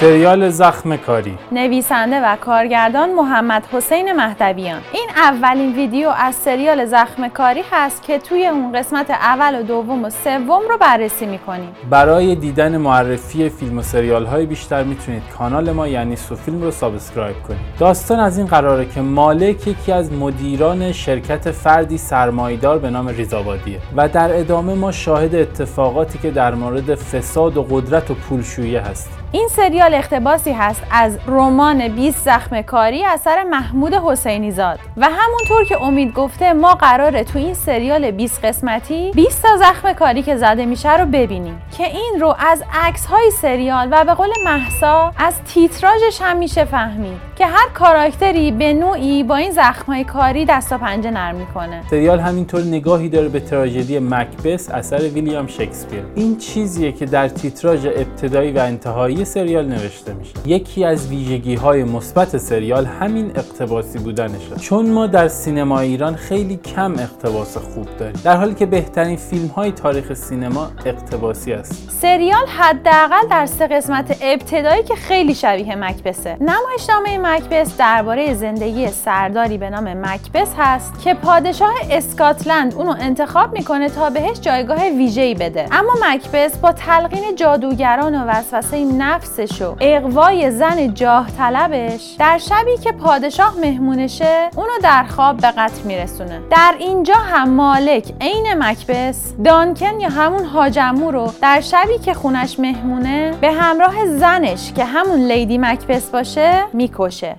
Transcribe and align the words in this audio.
سریال 0.00 0.48
زخم 0.48 0.96
کاری. 0.96 1.38
نویسنده 1.52 2.20
و 2.20 2.36
کارگردان 2.36 3.14
محمد 3.14 3.66
حسین 3.72 4.12
مهدویان. 4.12 4.80
این 4.92 5.08
اولین 5.16 5.74
ویدیو 5.74 6.08
از 6.08 6.34
سریال 6.34 6.84
زخم 6.84 7.28
کاری 7.28 7.62
هست 7.70 8.02
که 8.02 8.18
توی 8.18 8.46
اون 8.46 8.72
قسمت 8.72 9.10
اول 9.10 9.60
و 9.60 9.62
دوم 9.62 10.04
و 10.04 10.10
سوم 10.10 10.62
رو 10.68 10.78
بررسی 10.80 11.26
می‌کنیم. 11.26 11.68
برای 11.90 12.34
دیدن 12.34 12.76
معرفی 12.76 13.48
فیلم 13.48 13.78
و 13.78 13.82
سریال 13.82 14.26
های 14.26 14.46
بیشتر 14.46 14.82
می‌تونید 14.84 15.22
کانال 15.38 15.72
ما 15.72 15.88
یعنی 15.88 16.16
سوفیلم 16.16 16.62
رو 16.62 16.70
subscribe 16.70 17.36
کنید. 17.48 17.60
داستان 17.78 18.20
از 18.20 18.38
این 18.38 18.46
قراره 18.46 18.84
که 18.84 19.00
مالک 19.00 19.66
یکی 19.66 19.92
از 19.92 20.12
مدیران 20.12 20.92
شرکت 20.92 21.50
فردی 21.50 21.98
سرمایه‌دار 21.98 22.78
به 22.78 22.90
نام 22.90 23.08
ریزابادیه 23.08 23.78
و 23.96 24.08
در 24.08 24.38
ادامه 24.38 24.74
ما 24.74 24.92
شاهد 24.92 25.34
اتفاقاتی 25.34 26.18
که 26.18 26.30
در 26.30 26.54
مورد 26.54 26.94
فساد 26.94 27.56
و 27.56 27.62
قدرت 27.62 28.10
و 28.10 28.14
پولشویی 28.14 28.76
هست. 28.76 29.10
این 29.32 29.48
سریال 29.48 29.94
اقتباسی 29.94 30.52
هست 30.52 30.82
از 30.90 31.18
رمان 31.26 31.88
20 31.88 32.24
زخم 32.24 32.62
کاری 32.62 33.04
اثر 33.04 33.44
محمود 33.44 33.94
حسینی 33.94 34.50
زاد 34.50 34.78
و 34.96 35.08
همونطور 35.12 35.64
که 35.64 35.82
امید 35.82 36.14
گفته 36.14 36.52
ما 36.52 36.74
قراره 36.74 37.24
تو 37.24 37.38
این 37.38 37.54
سریال 37.54 38.10
20 38.10 38.44
قسمتی 38.44 39.10
20 39.14 39.42
تا 39.42 39.56
زخم 39.56 39.92
کاری 39.92 40.22
که 40.22 40.36
زده 40.36 40.66
میشه 40.66 40.96
رو 40.96 41.06
ببینیم. 41.06 41.62
که 41.76 41.84
این 41.84 42.16
رو 42.20 42.34
از 42.38 42.62
عکس 42.72 43.06
های 43.06 43.30
سریال 43.30 43.88
و 43.90 44.04
به 44.04 44.14
قول 44.14 44.28
محسا 44.44 45.12
از 45.18 45.34
تیتراژش 45.54 46.18
هم 46.20 46.36
میشه 46.36 46.64
فهمید. 46.64 47.18
که 47.36 47.46
هر 47.46 47.68
کاراکتری 47.74 48.50
به 48.50 48.72
نوعی 48.72 49.22
با 49.22 49.36
این 49.36 49.52
زخم 49.52 49.92
های 49.92 50.04
کاری 50.04 50.44
دست 50.44 50.72
و 50.72 50.78
پنجه 50.78 51.10
نرم 51.10 51.34
می‌کنه. 51.34 51.82
سریال 51.90 52.20
همینطور 52.20 52.62
نگاهی 52.62 53.08
داره 53.08 53.28
به 53.28 53.40
تراژدی 53.40 53.98
مکبس 53.98 54.70
اثر 54.70 55.00
ویلیام 55.00 55.46
شکسپیر. 55.46 56.02
این 56.14 56.36
چیزیه 56.36 56.92
که 56.92 57.06
در 57.06 57.28
تیتراژ 57.28 57.86
ابتدایی 57.86 58.52
و 58.52 58.58
انتهایی 58.58 59.17
سریال 59.24 59.66
نوشته 59.66 60.12
میشه. 60.12 60.32
یکی 60.46 60.84
از 60.84 61.08
ویژگی 61.08 61.54
های 61.54 61.84
مثبت 61.84 62.36
سریال 62.36 62.86
همین 62.86 63.26
اقتباسی 63.34 63.98
بودنشه. 63.98 64.56
چون 64.60 64.90
ما 64.90 65.06
در 65.06 65.28
سینما 65.28 65.80
ایران 65.80 66.14
خیلی 66.14 66.56
کم 66.56 66.92
اقتباس 66.92 67.56
خوب 67.56 67.86
داریم. 67.98 68.20
در 68.24 68.36
حالی 68.36 68.54
که 68.54 68.66
بهترین 68.66 69.16
فیلم 69.16 69.46
های 69.46 69.72
تاریخ 69.72 70.14
سینما 70.14 70.70
اقتباسی 70.86 71.52
است. 71.52 71.90
سریال 71.90 72.46
حداقل 72.46 73.28
در 73.30 73.46
سه 73.46 73.66
قسمت 73.66 74.18
ابتدایی 74.22 74.82
که 74.82 74.94
خیلی 74.94 75.34
شبیه 75.34 75.74
مکبسه 75.76 76.36
نمایشنامه 76.40 77.18
مکبس 77.18 77.76
درباره 77.76 78.34
زندگی 78.34 78.88
سرداری 78.88 79.58
به 79.58 79.70
نام 79.70 80.06
مکبس 80.06 80.48
هست 80.58 81.02
که 81.04 81.14
پادشاه 81.14 81.74
اسکاتلند 81.90 82.74
اونو 82.74 82.94
انتخاب 83.00 83.52
می‌کنه 83.52 83.88
تا 83.88 84.10
بهش 84.10 84.40
جایگاه 84.40 84.78
ویژه‌ای 84.88 85.34
بده. 85.34 85.66
اما 85.72 85.92
مکبس 86.10 86.58
با 86.58 86.72
تلقین 86.72 87.36
جادوگران 87.36 88.14
و 88.14 88.24
وسوسه 88.24 88.84
نفسش 89.08 89.62
و 89.62 89.76
اقوای 89.80 90.50
زن 90.50 90.94
جاه 90.94 91.30
طلبش 91.30 92.16
در 92.18 92.38
شبی 92.38 92.76
که 92.76 92.92
پادشاه 92.92 93.54
مهمونشه 93.60 94.50
اونو 94.56 94.72
در 94.82 95.04
خواب 95.04 95.36
به 95.36 95.50
قتل 95.50 95.82
میرسونه. 95.84 96.40
در 96.50 96.74
اینجا 96.78 97.14
هم 97.14 97.50
مالک 97.50 98.12
عین 98.20 98.46
مکبس 98.58 99.32
دانکن 99.44 100.00
یا 100.00 100.08
همون 100.08 100.44
هاجمو 100.44 101.10
رو 101.10 101.32
در 101.42 101.60
شبی 101.60 101.98
که 101.98 102.14
خونش 102.14 102.58
مهمونه 102.58 103.34
به 103.40 103.52
همراه 103.52 104.06
زنش 104.06 104.72
که 104.72 104.84
همون 104.84 105.20
لیدی 105.20 105.58
مکبس 105.58 106.10
باشه 106.10 106.64
می‌کشه. 106.72 107.36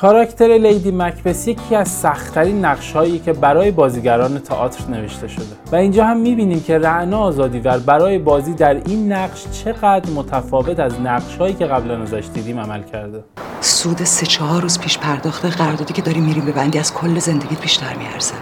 کاراکتر 0.00 0.48
لیدی 0.48 0.90
مکبس 0.90 1.48
یکی 1.48 1.74
از 1.74 1.88
سختترین 1.88 2.64
نقشهایی 2.64 3.18
که 3.18 3.32
برای 3.32 3.70
بازیگران 3.70 4.38
تئاتر 4.38 4.90
نوشته 4.90 5.28
شده. 5.28 5.44
و 5.72 5.76
اینجا 5.76 6.04
هم 6.04 6.16
می‌بینیم 6.16 6.60
که 6.60 6.78
رعنا 6.78 7.18
آزادیور 7.18 7.78
برای 7.78 8.18
بازی 8.18 8.54
در 8.54 8.74
این 8.74 9.12
نقش 9.12 9.44
چقدر 9.64 10.10
متفاوت 10.10 10.80
از 10.80 11.00
نقشهایی 11.00 11.54
که 11.54 11.66
قبلا 11.66 12.02
ازش 12.02 12.24
دیدیم 12.34 12.60
عمل 12.60 12.82
کرده. 12.82 13.24
سود 13.60 14.04
سه 14.04 14.26
چهار 14.26 14.62
روز 14.62 14.78
پیش 14.78 14.98
پرداخت 14.98 15.44
قراردادی 15.44 15.94
که 15.94 16.02
داری 16.02 16.20
میریم 16.20 16.44
ببندی 16.44 16.78
از 16.78 16.94
کل 16.94 17.18
زندگیت 17.18 17.60
بیشتر 17.60 17.96
میارزه. 17.96 18.34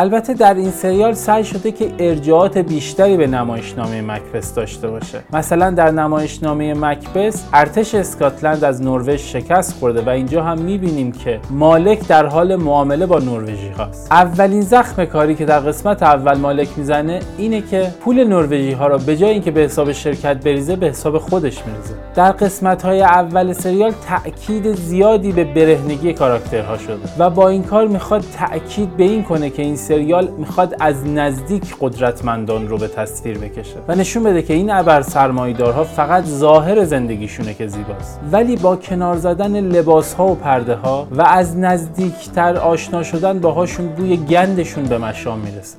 البته 0.00 0.34
در 0.34 0.54
این 0.54 0.70
سریال 0.70 1.12
سعی 1.12 1.44
شده 1.44 1.72
که 1.72 1.92
ارجاعات 1.98 2.58
بیشتری 2.58 3.16
به 3.16 3.26
نمایشنامه 3.26 4.02
مکبس 4.02 4.54
داشته 4.54 4.88
باشه. 4.88 5.20
مثلا 5.32 5.70
در 5.70 5.90
نمایشنامه 5.90 6.74
مکبس 6.74 7.44
ارتش 7.52 7.94
اسکاتلند 7.94 8.64
از 8.64 8.82
نروژ 8.82 9.08
شکست 9.08 9.78
خورده 9.78 10.00
و 10.00 10.08
اینجا 10.08 10.42
هم 10.42 10.58
می‌بینیم 10.58 11.12
که 11.12 11.40
مالک 11.50 12.08
در 12.08 12.26
حال 12.26 12.56
معامله 12.56 13.06
با 13.06 13.18
نروژی 13.18 13.68
هاست 13.68 14.12
اولین 14.12 14.60
زخم 14.60 15.04
کاری 15.04 15.34
که 15.34 15.44
در 15.44 15.60
قسمت 15.60 16.02
اول 16.02 16.38
مالک 16.38 16.68
می‌زنه 16.76 17.20
اینه 17.38 17.60
که 17.60 17.94
پول 18.04 18.24
نروژی 18.24 18.72
ها 18.72 18.86
را 18.86 18.98
به 18.98 19.16
جای 19.16 19.30
اینکه 19.30 19.50
به 19.50 19.60
حساب 19.60 19.92
شرکت 19.92 20.44
بریزه 20.44 20.76
به 20.76 20.86
حساب 20.86 21.18
خودش 21.18 21.66
میریزه. 21.66 21.94
در 22.14 22.32
قسمت 22.32 22.82
های 22.82 23.02
اول 23.02 23.52
سریال 23.52 23.92
تاکید 24.08 24.74
زیادی 24.74 25.32
به 25.32 25.44
برهنگی 25.44 26.12
کاراکترها 26.12 26.78
شده 26.78 26.98
و 27.18 27.30
با 27.30 27.48
این 27.48 27.62
کار 27.62 27.86
می‌خواد 27.86 28.24
تاکید 28.38 28.96
به 28.96 29.04
این 29.04 29.22
کنه 29.22 29.50
که 29.50 29.62
این 29.62 29.76
سریال 29.90 30.28
می‌خواد 30.38 30.76
از 30.80 31.06
نزدیک 31.06 31.76
قدرتمندان 31.80 32.68
رو 32.68 32.78
به 32.78 32.88
تصویر 32.88 33.38
بکشه 33.38 33.76
و 33.88 33.94
نشون 33.94 34.22
بده 34.22 34.42
که 34.42 34.54
این 34.54 34.70
ابر 34.70 35.02
سرمایدارها 35.02 35.84
فقط 35.84 36.24
ظاهر 36.24 36.84
زندگیشونه 36.84 37.54
که 37.54 37.66
زیباست. 37.66 38.20
ولی 38.32 38.56
با 38.56 38.76
کنار 38.76 39.16
زدن 39.16 39.60
لباس 39.60 40.14
ها 40.14 40.26
و 40.26 40.34
پرده 40.34 40.74
ها 40.74 41.08
و 41.10 41.22
از 41.22 41.58
نزدیکتر 41.58 42.56
آشنا 42.56 43.02
شدن 43.02 43.38
باهاشون 43.38 43.88
بوی 43.88 44.16
گندشون 44.16 44.84
به 44.84 44.98
مشام 44.98 45.38
می‌رسه. 45.38 45.78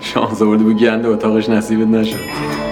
شانس 0.00 0.42
آوردی 0.42 0.64
به 0.64 0.74
گند 0.74 1.06
اتاقش 1.06 1.48
نصیبت 1.48 1.86
نشد. 1.86 2.71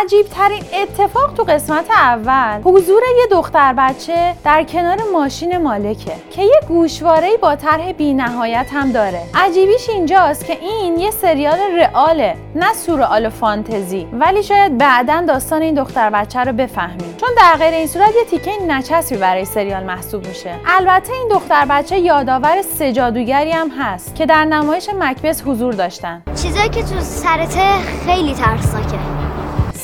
عجیب 0.00 0.26
ترین 0.26 0.62
اتفاق 0.82 1.34
تو 1.34 1.42
قسمت 1.42 1.90
اول. 1.90 2.60
حضور 2.64 3.02
یه 3.18 3.26
دختر 3.30 3.74
بچه 3.78 4.34
در 4.44 4.64
کنار 4.64 4.98
ماشین 5.12 5.58
مالکه 5.58 6.12
که 6.30 6.42
یه 6.42 6.60
گوشواره 6.68 7.36
با 7.36 7.56
طرح 7.56 7.92
بی 7.92 8.14
نهایت 8.14 8.66
هم 8.72 8.92
داره. 8.92 9.22
عجیبیش 9.34 9.88
اینجاست 9.88 10.46
که 10.46 10.58
این 10.60 10.98
یه 10.98 11.10
سریال 11.10 11.58
رئاله 11.78 12.36
نه 12.54 12.74
سورئال 12.74 13.28
فانتزی. 13.28 14.08
ولی 14.12 14.42
شاید 14.42 14.78
بعدا 14.78 15.24
داستان 15.28 15.62
این 15.62 15.74
دختر 15.74 16.10
بچه 16.10 16.40
رو 16.40 16.52
بفهمیم. 16.52 17.16
چون 17.20 17.30
در 17.36 17.56
غیر 17.58 17.74
این 17.74 17.86
صورت 17.86 18.14
یه 18.16 18.24
تیکه 18.24 18.50
نچسبی 18.68 19.16
برای 19.18 19.44
سریال 19.44 19.84
محسوب 19.84 20.26
میشه. 20.26 20.54
البته 20.66 21.12
این 21.12 21.28
دختر 21.28 21.66
بچه 21.70 21.98
یادآور 21.98 22.62
سجادوگری 22.62 23.50
هم 23.50 23.70
هست 23.78 24.14
که 24.14 24.26
در 24.26 24.44
نمایش 24.44 24.88
مکبس 25.00 25.42
حضور 25.46 25.72
داشتن. 25.72 26.22
چیزایی 26.42 26.68
که 26.68 26.82
تو 26.82 27.00
سرته 27.00 27.78
خیلی 28.06 28.34
ترسناکه. 28.34 29.21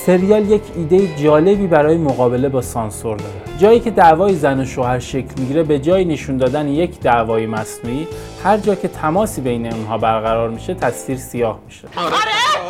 سریال 0.08 0.50
یک 0.50 0.62
ایده 0.76 1.16
جالبی 1.22 1.66
برای 1.66 1.96
مقابله 1.96 2.48
با 2.48 2.62
سانسور 2.62 3.16
داره. 3.16 3.58
جایی 3.58 3.80
که 3.80 3.90
دعوای 3.90 4.34
زن 4.34 4.60
و 4.60 4.64
شوهر 4.64 4.98
شکل 4.98 5.34
می‌گیره 5.38 5.62
به 5.62 5.78
جای 5.78 6.04
نشون 6.04 6.36
دادن 6.36 6.68
یک 6.68 7.00
دعوای 7.00 7.46
مصنوعی 7.46 8.08
هر 8.44 8.56
جا 8.58 8.74
که 8.74 8.88
تماسی 8.88 9.40
بین 9.40 9.72
اونها 9.72 9.98
برقرار 9.98 10.48
میشه 10.50 10.74
تصویر 10.74 11.18
سیاه 11.18 11.58
میشه. 11.66 11.88
آره. 11.96 12.14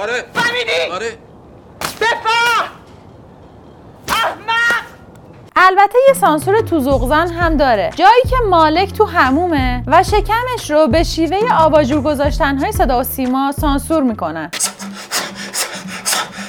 آره. 0.03 0.25
فهمیدی؟ 0.35 0.93
آره. 0.93 1.07
بفهم 2.01 2.69
احمق! 4.09 4.85
البته 5.57 5.99
یه 6.09 6.15
سانسور 6.15 6.61
تو 6.61 6.81
زغزن 6.81 7.27
هم 7.29 7.57
داره. 7.57 7.91
جایی 7.97 8.23
که 8.31 8.37
مالک 8.49 8.93
تو 8.93 9.05
همومه 9.05 9.85
و 9.87 10.03
شکمش 10.03 10.71
رو 10.71 10.87
به 10.87 11.03
شیوه 11.03 11.39
آباجور 11.59 12.03
گذاشتن 12.03 12.59
های 12.59 12.73
صدا 12.73 13.01
و 13.01 13.03
سیما 13.03 13.53
سانسور 13.53 14.03
می‌کنن. 14.03 14.51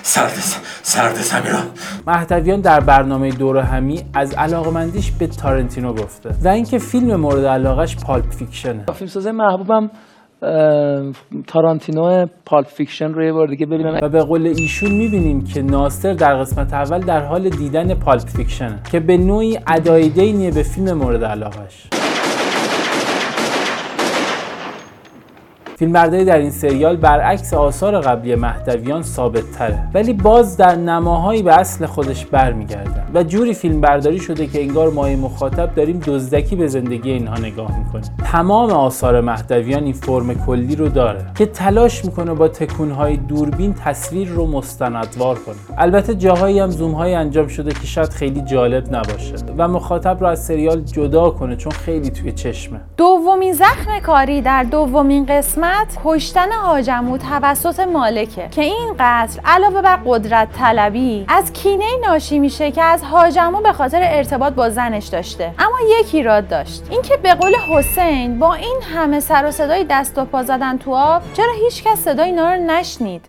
سرد. 0.04 0.69
سرد 0.90 1.14
سمیرا 1.14 1.60
مهدویان 2.08 2.62
در 2.62 2.80
برنامه 2.80 3.30
دور 3.32 3.58
همی 3.58 4.02
از 4.14 4.34
علاقمندیش 4.34 5.12
به 5.12 5.28
تارنتینو 5.28 5.94
گفته 5.94 6.30
و 6.44 6.48
اینکه 6.48 6.78
فیلم 6.78 7.16
مورد 7.16 7.46
علاقش 7.46 7.96
Pulp 7.96 8.32
Fiction 8.32 8.74
ه. 8.74 8.86
فیلمساز 8.94 9.28
محبوبم 9.28 9.90
تارانتینو 11.48 12.26
Pulp 12.46 12.68
Fiction 12.68 13.14
رو 13.14 13.24
یه 13.24 13.34
بار 13.34 13.48
دیگه 13.48 13.66
ببینم. 13.66 14.00
و 14.02 14.10
به 14.10 14.24
قول 14.24 14.48
ایشون 14.48 14.92
می‌بینیم 14.92 15.44
که 15.44 15.62
ناصر 15.62 16.14
در 16.14 16.36
قسمت 16.36 16.74
اول 16.74 17.00
در 17.00 17.26
حال 17.26 17.50
دیدن 17.50 17.94
Pulp 17.94 18.28
Fiction 18.28 18.73
ه 18.73 18.80
که 18.92 19.00
به 19.00 19.18
نوعی 19.18 19.60
ادای 19.68 20.10
دینیه 20.10 20.52
به 20.52 20.64
فیلم 20.64 20.94
مورد 20.94 21.24
علاقش. 21.24 21.88
فیلمبرداری 25.80 26.26
در 26.26 26.38
این 26.38 26.50
سریال 26.50 26.96
برعکس 26.96 27.54
آثار 27.54 28.02
قبلی 28.02 28.36
مهدویان 28.36 29.04
ثابت 29.04 29.52
تره 29.52 29.80
ولی 29.94 30.14
باز 30.14 30.58
در 30.58 30.76
نماهایی 30.76 31.44
به 31.44 31.54
اصل 31.54 31.86
خودش 31.86 32.26
برمیگردن 32.26 33.06
و 33.14 33.24
جوری 33.24 33.54
فیلمبرداری 33.54 34.20
شده 34.20 34.48
که 34.48 34.62
انگار 34.62 34.90
مای 34.90 35.16
مخاطب 35.16 35.76
داریم 35.76 36.00
دزدکی 36.06 36.56
به 36.56 36.68
زندگی 36.68 37.12
اینها 37.12 37.38
نگاه 37.38 37.80
می‌کنیم. 37.80 38.12
تمام 38.32 38.70
آثار 38.72 39.22
مهدویان 39.22 39.84
این 39.84 39.94
فرم 39.94 40.46
کلی 40.46 40.76
رو 40.76 40.90
داره 40.90 41.26
که 41.36 41.46
تلاش 41.46 42.06
می‌کنه 42.06 42.34
با 42.34 42.48
تکونهای 42.48 43.18
دوربین 43.18 43.74
تصویر 43.74 44.28
رو 44.30 44.48
مستندوار 44.48 45.40
کنه. 45.40 45.56
البته 45.78 46.16
جاهایی 46.16 46.60
هم 46.60 46.70
زومهایی 46.70 47.14
انجام 47.14 47.48
شده 47.48 47.74
که 47.74 47.88
شاید 47.88 48.10
خیلی 48.10 48.42
جالب 48.42 48.96
نباشه 48.96 49.36
و 49.58 49.68
مخاطب 49.68 50.18
رو 50.20 50.28
از 50.28 50.46
سریال 50.46 50.82
جدا 50.82 51.30
کنه 51.30 51.56
چون 51.56 51.72
خیلی 51.72 52.10
توی 52.10 52.32
چشمه. 52.32 52.80
دومین 52.98 53.54
زخم 53.54 54.00
کاری 54.04 54.42
در 54.42 54.64
دومین 54.64 55.26
قسمت 55.26 55.69
قسمت 55.70 55.98
کشتن 56.06 56.52
هاجمو 56.52 57.18
توسط 57.18 57.80
مالکه. 57.80 58.48
که 58.52 58.62
این 58.62 58.96
قتل 59.00 59.40
علاوه 59.46 59.82
بر 59.82 60.00
قدرت 60.06 60.48
طلبی 60.52 61.26
از 61.28 61.54
کینه 61.54 61.86
ناشی 62.08 62.40
میشه 62.40 62.72
که 62.72 62.84
از 62.84 63.04
هاجمو 63.04 63.62
به 63.62 63.74
خاطر 63.74 64.00
ارتباط 64.04 64.54
با 64.54 64.70
زنش 64.70 65.08
داشته. 65.08 65.54
اما 65.60 65.78
یک 66.00 66.16
ایراد 66.16 66.48
داشت. 66.48 66.84
اینکه 66.90 67.18
به 67.18 67.34
قول 67.34 67.56
حسین 67.56 68.40
با 68.40 68.54
این 68.54 68.80
همه 68.96 69.20
سر 69.20 69.46
و 69.46 69.52
صدای 69.52 69.86
دست 69.90 70.18
و 70.18 70.26
پا 70.26 70.44
زدن 70.44 70.78
تو 70.78 70.94
آب 70.94 71.22
چرا 71.34 71.54
هیچکس 71.64 72.00
صدای 72.00 72.26
اینا 72.26 72.54
رو 72.54 72.62
نشنید؟ 72.62 73.26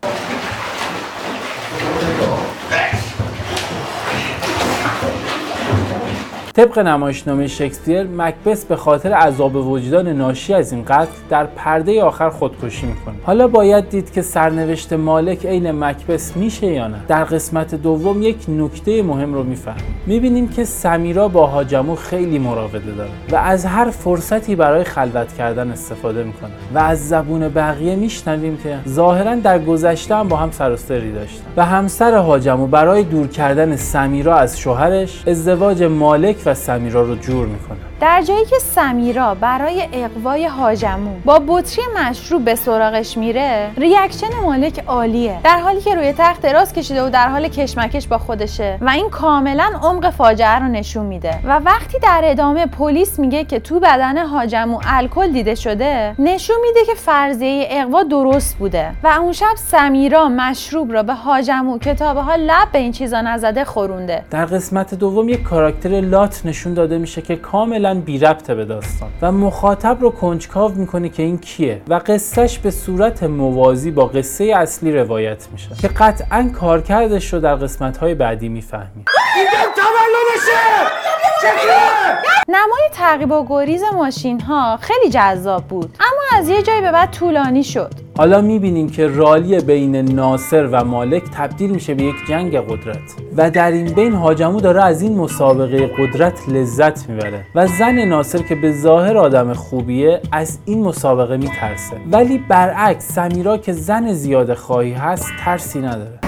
طبق 6.54 6.78
نمایشنامه 6.78 7.46
شکسپیر 7.46 8.02
مکبس 8.02 8.64
به 8.64 8.76
خاطر 8.76 9.12
عذاب 9.12 9.56
وجدان 9.56 10.08
ناشی 10.08 10.54
از 10.54 10.72
این 10.72 10.84
قتل 10.84 11.10
در 11.30 11.46
پرده 11.46 12.02
آخر 12.02 12.30
خودکشی 12.30 12.86
می‌کنه. 12.86 13.14
حالا 13.22 13.48
باید 13.48 13.88
دید 13.88 14.12
که 14.12 14.22
سرنوشت 14.22 14.92
مالک 14.92 15.46
عین 15.46 15.70
مکبس 15.70 16.36
میشه 16.36 16.66
یا 16.66 16.88
نه. 16.88 16.96
در 17.08 17.24
قسمت 17.24 17.74
دوم 17.74 18.22
یک 18.22 18.36
نکته 18.48 19.02
مهم 19.02 19.34
رو 19.34 19.42
می‌فهمیم. 19.42 19.94
می‌بینیم 20.06 20.48
که 20.48 20.64
سمیرا 20.64 21.28
با 21.28 21.46
هاجمو 21.46 21.94
خیلی 21.94 22.38
مراوده 22.38 22.92
داره 22.92 23.10
و 23.32 23.36
از 23.36 23.64
هر 23.64 23.90
فرصتی 23.90 24.54
برای 24.54 24.84
خلوت 24.84 25.34
کردن 25.38 25.70
استفاده 25.70 26.24
می‌کنه 26.24 26.50
و 26.74 26.78
از 26.78 27.08
زبون 27.08 27.48
بقیه 27.48 27.96
میشنویم 27.96 28.58
که 28.62 28.78
ظاهرا 28.88 29.34
در 29.34 29.58
گذشته 29.58 30.14
هم 30.14 30.28
با 30.28 30.36
هم 30.36 30.50
سر 30.50 30.72
و 30.72 30.76
سری 30.76 31.12
داشتن. 31.12 31.44
و 31.56 31.64
همسر 31.64 32.14
هاجمو 32.14 32.66
برای 32.66 33.02
دور 33.02 33.26
کردن 33.26 33.76
سمیرا 33.76 34.36
از 34.36 34.58
شوهرش 34.58 35.22
ازدواج 35.26 35.82
مالک 35.82 36.39
و 36.46 36.54
سمیرا 36.54 37.02
رو 37.02 37.14
جور 37.14 37.46
می‌کنه. 37.46 37.78
در 38.00 38.22
جایی 38.22 38.44
که 38.44 38.58
سمیرا 38.58 39.34
برای 39.34 39.88
اقوای 39.92 40.46
هاجمو 40.46 41.10
با 41.24 41.42
بطری 41.46 41.84
مشروب 41.96 42.44
به 42.44 42.54
سراغش 42.54 43.16
میره 43.16 43.70
ریاکشن 43.76 44.26
مالک 44.42 44.84
عالیه. 44.86 45.40
در 45.44 45.58
حالی 45.60 45.80
که 45.80 45.94
روی 45.94 46.14
تخت 46.18 46.42
دراز 46.42 46.72
کشیده 46.72 47.02
و 47.02 47.10
در 47.10 47.28
حال 47.28 47.48
کشمکش 47.48 48.08
با 48.08 48.18
خودشه 48.18 48.78
و 48.80 48.90
این 48.90 49.10
کاملا 49.10 49.70
عمق 49.82 50.10
فاجعه 50.10 50.58
رو 50.58 50.68
نشون 50.68 51.06
میده. 51.06 51.38
و 51.44 51.58
وقتی 51.58 51.98
در 51.98 52.20
ادامه 52.24 52.66
پلیس 52.66 53.18
میگه 53.18 53.44
که 53.44 53.60
تو 53.60 53.80
بدن 53.80 54.26
هاجمو 54.26 54.80
الکل 54.86 55.32
دیده 55.32 55.54
شده 55.54 56.14
نشون 56.18 56.56
میده 56.62 56.84
که 56.86 56.94
فرضیه 56.94 57.66
اقوا 57.70 58.02
درست 58.02 58.58
بوده. 58.58 58.90
و 59.04 59.08
اون 59.08 59.32
شب 59.32 59.54
سمیرا 59.56 60.28
مشروب 60.28 60.92
را 60.92 61.02
به 61.02 61.14
هاجمو 61.14 61.78
که 61.78 61.94
تا 61.94 62.14
به 62.14 62.20
حال 62.20 62.40
لب 62.40 62.68
به 62.72 62.78
این 62.78 62.92
چیزا 62.92 63.20
نزده 63.20 63.64
خورونده. 63.64 64.24
در 64.30 64.44
قسمت 64.44 64.94
دوم 64.94 65.28
یک 65.28 65.42
کاراکتر 65.42 66.00
لات 66.00 66.29
نشون 66.44 66.74
داده 66.74 66.98
میشه 66.98 67.22
که 67.22 67.36
کاملا 67.36 68.00
بی 68.00 68.18
ربطه 68.18 68.54
به 68.54 68.64
داستان. 68.64 69.08
و 69.22 69.32
مخاطب 69.32 69.96
رو 70.00 70.10
کنجکاو 70.10 70.72
می‌کنه 70.72 71.08
که 71.08 71.22
این 71.22 71.38
کیه. 71.38 71.82
و 71.88 72.00
قصهش 72.06 72.58
به 72.58 72.70
صورت 72.70 73.22
موازی 73.22 73.90
با 73.90 74.06
قصه 74.06 74.44
اصلی 74.44 74.92
روایت 74.92 75.48
میشه. 75.52 75.68
که 75.80 75.88
قطعا 75.88 76.50
کارکردش 76.54 77.32
رو 77.32 77.40
در 77.40 77.54
قسمت 77.54 77.96
های 77.96 78.14
بعدی 78.14 78.48
می‌فهمیم. 78.48 79.04
نمای 82.48 82.82
تعقیب 82.92 83.32
و 83.32 83.46
گریز 83.48 83.82
ماشین 83.94 84.40
ها 84.40 84.78
خیلی 84.80 85.10
جذاب 85.10 85.64
بود 85.64 85.96
اما 86.00 86.38
از 86.40 86.48
یه 86.48 86.62
جایی 86.62 86.80
به 86.80 86.92
بعد 86.92 87.10
طولانی 87.10 87.64
شد. 87.64 87.90
حالا 88.18 88.40
می‌بینیم 88.40 88.90
که 88.90 89.06
رالی 89.06 89.60
بین 89.60 89.96
ناصر 89.96 90.66
و 90.66 90.84
مالک 90.84 91.22
تبدیل 91.36 91.70
میشه 91.70 91.94
به 91.94 92.02
یک 92.02 92.14
جنگ 92.28 92.56
قدرت. 92.56 92.98
و 93.36 93.50
در 93.50 93.70
این 93.70 93.94
بین 93.94 94.14
هاجمو 94.14 94.60
داره 94.60 94.84
از 94.84 95.02
این 95.02 95.18
مسابقه 95.18 95.86
قدرت 95.86 96.48
لذت 96.48 97.08
می‌بره. 97.08 97.46
و 97.54 97.66
زن 97.66 97.98
ناصر 97.98 98.38
که 98.38 98.54
به 98.54 98.72
ظاهر 98.72 99.16
آدم 99.16 99.52
خوبیه 99.52 100.20
از 100.32 100.58
این 100.64 100.82
مسابقه 100.84 101.36
میترسه. 101.36 101.96
ولی 102.12 102.38
برعکس 102.38 103.12
سمیرا 103.12 103.56
که 103.56 103.72
زن 103.72 104.12
زیاده 104.12 104.54
خواهی 104.54 104.92
هست 104.92 105.26
ترسی 105.44 105.78
نداره 105.78 106.18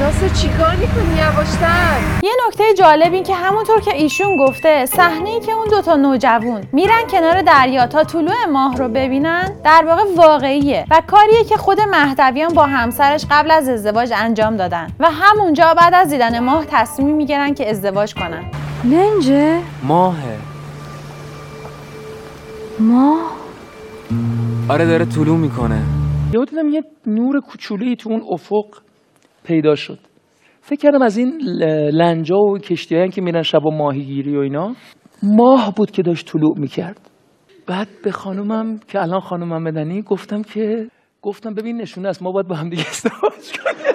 ناصر 0.00 0.28
چیکار 0.28 0.76
می‌کنی 0.76 1.18
یواشتر 1.18 1.98
یه 2.22 2.32
نکته 2.50 2.74
جالب 2.74 3.12
این 3.12 3.22
که 3.22 3.34
همونطور 3.34 3.80
که 3.80 3.94
ایشون 3.94 4.36
گفته 4.36 4.86
صحنه 4.86 5.30
ای 5.30 5.40
که 5.40 5.52
اون 5.52 5.68
دوتا 5.68 5.96
نوجوون 5.96 6.62
میرن 6.72 7.06
کنار 7.10 7.42
دریا 7.42 7.86
تا 7.86 8.04
طلوع 8.04 8.46
ماه 8.52 8.76
رو 8.76 8.88
ببینن 8.88 9.52
در 9.64 9.84
واقع 9.86 10.02
واقعیه 10.16 10.84
و 10.90 11.02
کاریه 11.06 11.44
که 11.44 11.56
خود 11.56 11.80
مهدویان 11.80 12.54
با 12.54 12.66
همسرش 12.66 13.26
قبل 13.30 13.50
از 13.50 13.68
ازدواج 13.68 14.12
انجام 14.16 14.56
دادن 14.56 14.86
و 15.00 15.10
همونجا 15.10 15.74
بعد 15.74 15.94
از 15.94 16.08
دیدن 16.08 16.38
ماه 16.38 16.66
تصمیم 16.66 17.16
می‌گیرن 17.16 17.54
که 17.54 17.70
ازدواج 17.70 18.14
کنن. 18.14 18.44
لنجه؟ 18.84 19.60
ماهه. 19.82 20.38
ماه؟ 22.78 23.32
آره 24.68 24.86
داره 24.86 25.04
طلوع 25.04 25.36
می‌کنه. 25.36 25.82
یهو 26.32 26.44
دیدم 26.44 26.68
یه 26.68 26.84
نور 27.06 27.40
کوچولویی 27.40 27.96
تو 27.96 28.10
اون 28.10 28.22
افق 28.30 28.66
پیدا 29.44 29.76
شد. 29.76 29.98
فکر 30.62 30.80
کردم 30.80 31.02
از 31.02 31.16
این 31.16 31.40
لنجا 31.92 32.38
و 32.38 32.58
کشتی 32.58 33.08
که 33.08 33.20
میرن 33.22 33.42
شب 33.42 33.66
و 33.66 33.70
ماهیگیری 33.70 34.36
و 34.36 34.40
اینا 34.40 34.74
ماه 35.22 35.74
بود 35.76 35.90
که 35.90 36.02
داشت 36.02 36.26
طلوع 36.26 36.58
می‌کرد. 36.58 37.10
بعد 37.66 37.88
به 38.04 38.12
خانومم 38.12 38.78
که 38.88 39.02
الان 39.02 39.20
خانومم 39.20 39.62
مدنی 39.62 40.02
گفتم 40.02 40.42
که 40.42 40.88
گفتم 41.22 41.54
ببین 41.54 41.80
نشونه 41.80 42.08
است 42.08 42.22
ما 42.22 42.32
باید 42.32 42.48
با 42.48 42.56
هم 42.56 42.68
دیگه 42.68 42.84
ازدواج 42.88 43.52
کنیم. 43.58 43.94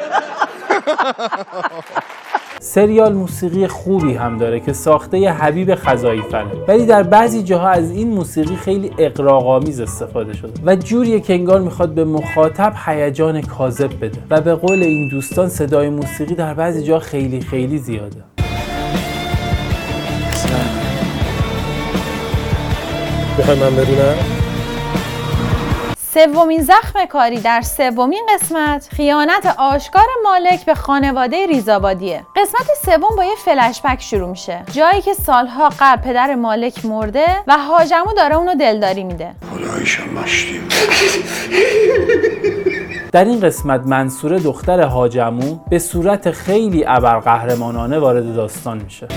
سریال 2.60 3.14
موسیقی 3.14 3.68
خوبی 3.68 4.14
هم 4.14 4.38
داره 4.38 4.60
که 4.60 4.74
ساخته 4.74 5.32
حبیب 5.32 5.76
خزایی 5.76 6.22
فره 6.22 6.66
ولی 6.68 6.86
در 6.86 7.04
بعضی 7.04 7.44
جاها 7.44 7.70
از 7.70 7.92
این 7.92 8.08
موسیقی 8.08 8.56
خیلی 8.56 8.92
اقراق‌آمیز 8.98 9.80
استفاده 9.80 10.34
شده 10.34 10.52
و 10.66 10.76
جوریه 10.76 11.20
که 11.20 11.34
انگار 11.34 11.62
می‌خواد 11.62 11.94
به 11.94 12.06
مخاطب 12.06 12.74
هیجان 12.86 13.42
کاذب 13.42 13.90
بده 14.02 14.18
و 14.30 14.42
به 14.42 14.56
قول 14.56 14.84
این 14.84 15.10
دوستان 15.10 15.50
صدای 15.50 15.90
موسیقی 15.90 16.36
در 16.36 16.54
بعضی 16.54 16.84
جا 16.84 17.00
خیلی 17.00 17.42
خیلی 17.42 17.78
زیاده. 17.78 18.24
می‌خوای 23.38 23.60
من 23.60 23.76
بدونم؟ 23.76 24.35
سومین 26.16 26.62
زخم 26.62 27.06
کاری 27.06 27.40
در 27.40 27.62
سومین 27.62 28.26
قسمت 28.34 28.90
خیانت 28.92 29.56
آشکار 29.58 30.06
مالک 30.24 30.66
به 30.66 30.76
خانواده 30.76 31.46
ریزابادیه 31.46 32.26
قسمت 32.36 32.68
سوم 32.86 33.16
با 33.18 33.24
یه 33.24 33.36
فلشبک 33.46 34.02
شروع 34.02 34.30
میشه. 34.30 34.64
جایی 34.72 35.02
که 35.02 35.14
سالها 35.14 35.70
قبل 35.80 36.02
پدر 36.02 36.36
مالک 36.36 36.86
مرده 36.86 37.26
و 37.48 37.58
هاجمو 37.58 38.14
داره 38.18 38.36
اونو 38.36 38.56
دلداری 38.56 39.04
میده. 39.04 39.32
در 43.12 43.26
این 43.26 43.40
قسمت 43.40 43.82
منصوره 43.86 44.40
دختر 44.40 44.82
هاجمو 44.82 45.60
به 45.70 45.80
صورت 45.80 46.32
خیلی 46.32 46.86
ابرقهرمانانه 46.88 48.00
وارد 48.00 48.36
داستان 48.36 48.78
میشه. 48.78 49.08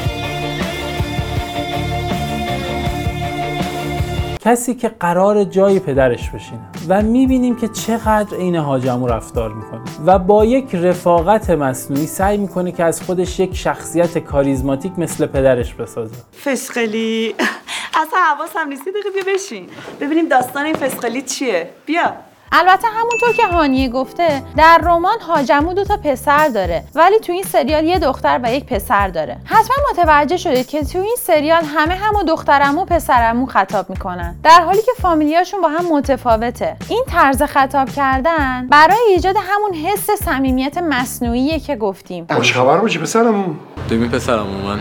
کسی 4.40 4.74
که 4.74 4.88
قرار 4.88 5.44
جای 5.44 5.80
پدرش 5.80 6.30
بشینه. 6.30 6.77
و 6.88 7.02
می‌بینیم 7.02 7.56
که 7.56 7.68
چقدر 7.68 8.36
عین 8.36 8.56
هاجمو 8.56 9.06
رفتار 9.06 9.54
می‌کنه. 9.54 9.80
و 10.06 10.18
با 10.18 10.44
یک 10.44 10.74
رفاقت 10.74 11.50
مصنوعی 11.50 12.06
سعی 12.06 12.36
می‌کنه 12.36 12.72
که 12.72 12.84
از 12.84 13.02
خودش 13.02 13.40
یک 13.40 13.56
شخصیت 13.56 14.18
کاریزماتیک 14.18 14.92
مثل 14.98 15.26
پدرش 15.26 15.74
بسازه. 15.74 16.14
فسقلی. 16.44 17.34
اصلا 18.02 18.18
حواسم 18.36 18.68
نیست. 18.68 18.82
دقیقه 18.82 19.10
بیا 19.14 19.34
بشین. 19.34 19.66
ببینیم 20.00 20.28
داستان 20.28 20.64
این 20.64 20.74
فسقلی 20.74 21.22
چیه. 21.22 21.70
بیا. 21.86 22.14
البته 22.52 22.88
همونطور 22.88 23.32
که 23.36 23.46
هانیه 23.46 23.88
گفته 23.88 24.42
در 24.56 24.80
رمان 24.84 25.20
هاجمو 25.20 25.74
دو 25.74 25.84
تا 25.84 25.96
پسر 25.96 26.48
داره 26.48 26.84
ولی 26.94 27.18
تو 27.18 27.32
این 27.32 27.42
سریال 27.42 27.84
یه 27.84 27.98
دختر 27.98 28.40
و 28.42 28.52
یک 28.52 28.64
پسر 28.66 29.08
داره. 29.08 29.36
حتما 29.44 29.76
متوجه 29.92 30.36
شدید 30.36 30.66
که 30.66 30.84
تو 30.84 30.98
این 30.98 31.16
سریال 31.18 31.62
همه 31.64 31.94
همو 31.94 32.22
دخترمو 32.22 32.84
پسرمو 32.84 33.46
خطاب 33.46 33.90
می‌کنن. 33.90 34.36
در 34.42 34.60
حالی 34.60 34.82
که 34.82 34.92
فامیلیاشون 35.02 35.60
با 35.60 35.68
هم 35.68 35.84
متفاوته. 35.92 36.76
این 36.88 37.04
طرز 37.08 37.42
خطاب 37.42 37.90
کردن 37.90 38.66
برای 38.70 38.98
ایجاد 39.08 39.36
همون 39.42 39.74
حس 39.74 40.10
صمیمیت 40.10 40.78
مصنوعیه 40.78 41.60
که 41.60 41.76
گفتیم. 41.76 42.26
خوشخبر 42.36 42.78
باشی 42.78 42.98
پسرمون. 42.98 43.56
ببین 43.90 44.08
پسرم 44.08 44.46
من 44.46 44.80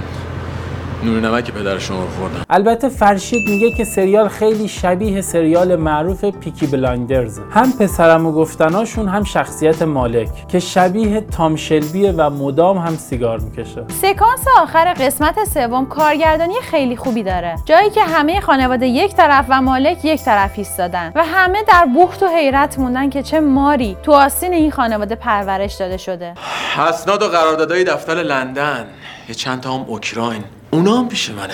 نون 1.03 1.20
نمک 1.20 1.51
پدر 1.51 1.80
شما 1.80 2.04
رو 2.04 2.10
خوردم 2.10 2.46
البته 2.50 2.89
فرشید 2.89 3.50
میگه 3.50 3.72
که 3.72 3.84
سریال 3.84 4.27
خیلی 4.27 4.68
شبیه 4.68 5.22
سریال 5.22 5.75
معروف 5.75 6.25
Peaky 6.25 6.67
Blinders. 6.67 7.39
هم 7.51 7.72
پسرم 7.80 8.25
و 8.25 8.32
گفتناشون 8.32 9.08
هم 9.08 9.24
شخصیت 9.24 9.82
مالک 9.82 10.48
که 10.48 10.60
شبیه 10.60 11.22
تام 11.22 11.56
شلبیه 11.56 12.12
و 12.12 12.30
مدام 12.30 12.77
هم 12.77 12.96
سیگار 12.96 13.39
می‌کشه. 13.39 13.86
سکانس 14.01 14.46
آخر 14.62 14.94
قسمت 14.94 15.44
سوم 15.54 15.86
کارگردانی 15.86 16.56
خیلی 16.62 16.96
خوبی 16.96 17.24
داره. 17.24 17.56
جایی 17.66 17.89
که 17.89 18.04
همه 18.04 18.42
خانواده 18.42 18.88
یک 18.88 19.16
طرف 19.16 19.46
و 19.50 19.62
مالک 19.62 20.06
یک 20.06 20.22
طرف 20.24 20.51
ایستادن 20.56 21.12
و 21.16 21.24
همه 21.24 21.63
در 21.68 21.88
بهت 21.98 22.24
و 22.24 22.27
حیرت 22.27 22.80
موندن 22.80 23.10
که 23.10 23.24
چه 23.24 23.39
ماری 23.39 23.98
تو 24.04 24.12
آستین 24.12 24.54
این 24.54 24.72
خانواده 24.72 25.16
پرورش 25.16 25.74
داده 25.74 25.98
شده. 25.98 26.34
اسناد 26.77 27.24
و 27.24 27.27
قراردادهای 27.27 27.84
دفتر 27.84 28.16
لندن. 28.16 28.86
یه 29.30 29.36
چند 29.36 29.62
تا 29.62 29.74
هم 29.74 29.86
اوکراین. 29.88 30.44
اونا 30.71 30.97
هم 30.97 31.07
پیش 31.07 31.29
منه 31.29 31.53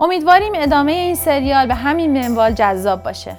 امیدواریم 0.00 0.52
ادامه 0.54 0.92
این 0.92 1.14
سریال 1.14 1.66
به 1.66 1.74
همین 1.74 2.12
منوال 2.20 2.52
جذاب 2.52 3.02
باشه 3.02 3.38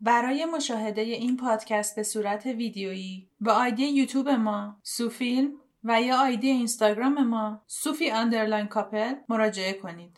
برای 0.00 0.44
مشاهده 0.44 1.00
این 1.00 1.36
پادکست 1.36 1.96
به 1.96 2.02
صورت 2.02 2.46
ویدیویی 2.46 3.28
به 3.40 3.52
ID 3.52 3.84
یوتیوب 3.84 4.28
ما 4.28 4.76
سوفیلم 4.82 5.52
و 5.84 6.02
یا 6.02 6.16
ID 6.16 6.48
اینستاگرام 6.48 7.26
ما 7.26 7.62
سوفی 7.66 8.10
underline 8.10 8.66
couple 8.66 9.14
مراجعه 9.28 9.72
کنید. 9.72 10.16